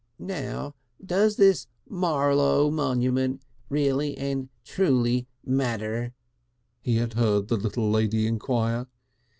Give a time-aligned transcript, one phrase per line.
[0.17, 0.73] "Now
[1.05, 6.15] does this Marlowe monument really and truly matter?"
[6.81, 8.87] he had heard the little lady enquire.